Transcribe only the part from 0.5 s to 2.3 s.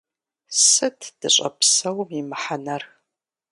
Сыт дыщӏэпсэум и